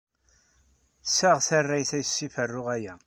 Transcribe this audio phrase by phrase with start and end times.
[1.15, 2.93] Sɛiɣ tarrayt ayyes ferruɣ aya.